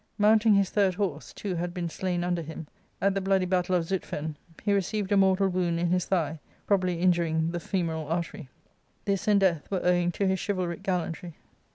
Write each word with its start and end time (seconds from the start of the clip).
Mounting 0.17 0.55
his 0.55 0.71
third 0.71 0.95
horse 0.95 1.31
(two 1.31 1.53
had 1.53 1.75
been 1.75 1.87
slain 1.87 2.23
under 2.23 2.41
him) 2.41 2.65
at 2.99 3.13
the 3.13 3.21
bloody 3.21 3.45
battle 3.45 3.75
of 3.75 3.85
^utphen, 3.85 4.33
he 4.63 4.73
received 4.73 5.11
a 5.11 5.15
mortal 5.15 5.47
wound 5.47 5.77
fn 5.77 5.89
his 5.91 6.05
thigh, 6.05 6.39
probably 6.65 6.99
injuring 6.99 7.51
the 7.51 7.59
fe 7.59 7.81
Y 7.83 7.83
moral 7.83 8.07
artery. 8.07 8.49
This, 9.05 9.27
and 9.27 9.39
death, 9.39 9.69
were 9.69 9.85
owing 9.85 10.11
to 10.13 10.25
his 10.25 10.39
chivalric 10.43 10.81
gallantry. 10.81 11.35